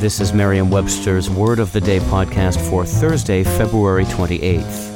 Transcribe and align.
This 0.00 0.20
is 0.20 0.32
Merriam 0.32 0.70
Webster's 0.70 1.28
Word 1.28 1.58
of 1.58 1.72
the 1.72 1.80
Day 1.80 1.98
podcast 1.98 2.60
for 2.70 2.84
Thursday, 2.84 3.42
February 3.42 4.04
28th. 4.04 4.94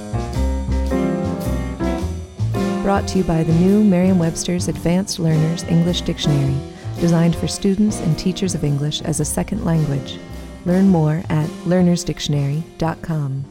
Brought 2.84 3.09
to 3.09 3.19
you 3.19 3.25
by 3.25 3.42
the 3.42 3.52
new 3.55 3.83
Merriam 3.83 4.20
Webster's 4.20 4.69
Advanced 4.69 5.19
Learners 5.19 5.65
English 5.65 6.02
Dictionary, 6.02 6.56
designed 7.01 7.34
for 7.34 7.48
students 7.48 7.98
and 7.98 8.16
teachers 8.16 8.55
of 8.55 8.62
English 8.62 9.02
as 9.02 9.19
a 9.19 9.25
second 9.25 9.65
language. 9.65 10.20
Learn 10.66 10.87
more 10.87 11.25
at 11.30 11.48
learnersdictionary.com. 11.64 13.45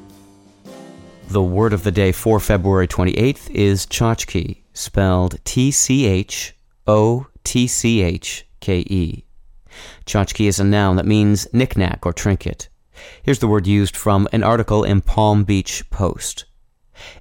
The 1.27 1.43
word 1.43 1.73
of 1.73 1.83
the 1.83 1.91
day 1.91 2.13
for 2.13 2.39
February 2.39 2.87
28th 2.87 3.49
is 3.49 3.85
tchotchke, 3.87 4.61
spelled 4.71 5.43
T 5.43 5.69
C 5.71 6.05
H 6.05 6.55
O 6.87 7.27
T 7.43 7.67
C 7.67 8.01
H 8.01 8.47
K 8.61 8.85
E. 8.87 9.25
Tchotchke 10.05 10.47
is 10.47 10.59
a 10.59 10.63
noun 10.63 10.95
that 10.95 11.05
means 11.05 11.47
knickknack 11.53 12.05
or 12.05 12.13
trinket. 12.13 12.69
Here's 13.23 13.39
the 13.39 13.47
word 13.47 13.67
used 13.67 13.95
from 13.95 14.27
an 14.31 14.43
article 14.43 14.83
in 14.83 15.01
Palm 15.01 15.43
Beach 15.43 15.89
Post. 15.89 16.45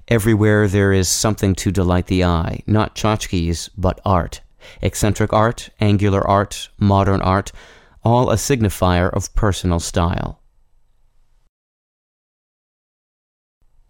Everywhere 0.07 0.67
there 0.67 0.91
is 0.91 1.07
something 1.07 1.55
to 1.55 1.71
delight 1.71 2.07
the 2.07 2.23
eye, 2.23 2.61
not 2.67 2.95
tchotchkes, 2.95 3.69
but 3.77 3.99
art. 4.05 4.41
Eccentric 4.81 5.33
art, 5.33 5.69
angular 5.79 6.27
art, 6.27 6.69
modern 6.77 7.21
art, 7.21 7.51
all 8.03 8.29
a 8.29 8.35
signifier 8.35 9.11
of 9.13 9.33
personal 9.35 9.79
style. 9.79 10.40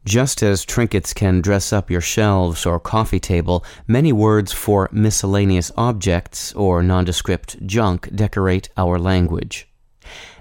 Just 0.06 0.42
as 0.42 0.66
trinkets 0.66 1.14
can 1.14 1.42
dress 1.42 1.72
up 1.72 1.92
your 1.92 2.02
shelves 2.02 2.66
or 2.66 2.80
coffee 2.80 3.20
table, 3.20 3.64
many 3.88 4.12
words 4.12 4.52
for 4.52 4.90
miscellaneous 4.92 5.72
objects 5.78 6.54
or 6.54 6.82
nondescript 6.82 7.64
junk 7.68 8.10
decorate 8.16 8.70
our 8.76 8.98
language. 8.98 9.68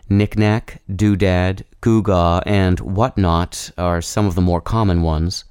Knickknack, 0.09 0.81
doodad, 0.91 1.63
gewgaw, 1.83 2.43
and 2.47 2.81
whatnot 2.81 3.71
are 3.77 4.01
some 4.01 4.25
of 4.25 4.35
the 4.35 4.41
more 4.41 4.63
common 4.63 5.03
ones. 5.03 5.45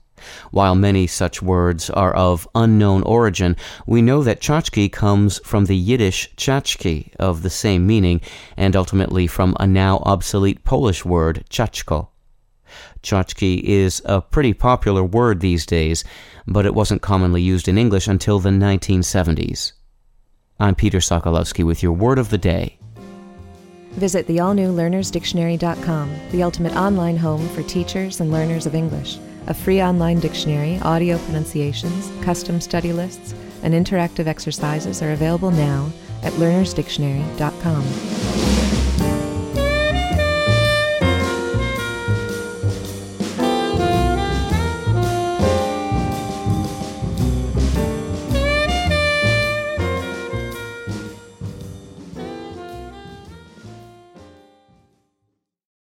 While 0.50 0.74
many 0.74 1.06
such 1.06 1.44
words 1.44 1.92
are 1.92 2.14
of 2.14 2.48
unknown 2.56 3.04
origin, 3.04 3.56
we 3.86 4.02
know 4.02 4.24
that 4.24 4.42
tchotchke 4.42 4.92
comes 4.92 5.40
from 5.46 5.66
the 5.66 5.78
Yiddish 5.78 6.34
tshatshke 6.36 7.16
of 7.18 7.44
the 7.44 7.50
same 7.52 7.86
meaning, 7.86 8.22
and 8.58 8.76
ultimately 8.76 9.28
from 9.28 9.56
a 9.60 9.68
now 9.68 10.00
obsolete 10.00 10.64
Polish 10.64 11.06
word 11.06 11.46
czaczko. 11.52 12.08
Tchotchke 13.04 13.62
is 13.62 14.02
a 14.06 14.22
pretty 14.22 14.54
popular 14.54 15.04
word 15.04 15.40
these 15.40 15.66
days, 15.66 16.04
but 16.48 16.66
it 16.66 16.74
wasn't 16.74 17.02
commonly 17.02 17.42
used 17.42 17.68
in 17.68 17.78
English 17.78 18.08
until 18.08 18.40
the 18.40 18.50
1970s. 18.50 19.74
I'm 20.60 20.76
Peter 20.76 21.00
Sokolowski 21.00 21.66
with 21.66 21.82
your 21.82 21.94
word 21.94 22.20
of 22.20 22.30
the 22.30 22.38
day. 22.38 22.78
Visit 23.92 24.28
the 24.28 24.40
all 24.40 24.54
new 24.54 24.74
learnersdictionary.com, 24.74 26.16
the 26.32 26.44
ultimate 26.44 26.76
online 26.76 27.18
home 27.18 27.48
for 27.50 27.64
teachers 27.64 28.20
and 28.20 28.32
learners 28.32 28.66
of 28.66 28.76
English. 28.76 29.18
A 29.48 29.54
free 29.54 29.82
online 29.82 30.20
dictionary, 30.20 30.80
audio 30.82 31.18
pronunciations, 31.20 32.12
custom 32.24 32.62
study 32.62 32.94
lists, 32.94 33.34
and 33.64 33.74
interactive 33.74 34.28
exercises 34.28 35.02
are 35.02 35.12
available 35.12 35.52
now 35.52 35.92
at 36.24 36.34
learnersdictionary.com. 36.34 38.19